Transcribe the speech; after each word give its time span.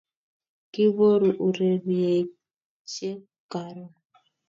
Kiboru 0.71 1.29
ureriosiek 1.47 3.19
karon 3.51 3.91